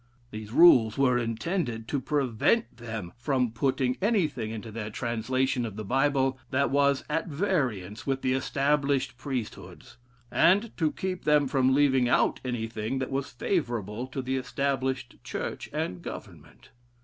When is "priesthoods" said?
9.15-9.97